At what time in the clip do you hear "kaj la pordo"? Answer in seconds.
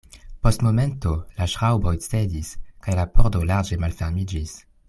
2.87-3.47